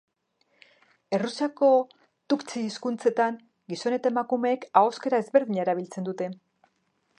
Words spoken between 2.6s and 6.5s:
hizkuntzetan gizon eta emakumeek ahoskera ezberdina erabiltzen dute.